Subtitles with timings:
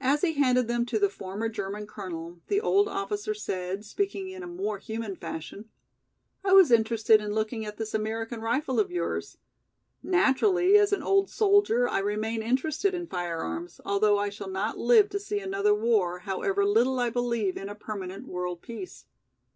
[0.00, 4.44] As he handed them to the former German Colonel, the old officer said, speaking in
[4.44, 5.68] a more human fashion,
[6.44, 9.38] "I was interested in looking at this American rifle of yours.
[10.04, 15.08] Naturally as an old soldier I remain interested in firearms, although I shall not live
[15.08, 19.04] to see another war, however little I believe in a permanent world peace.